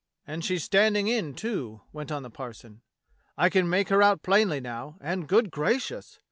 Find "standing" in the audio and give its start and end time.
0.63-1.07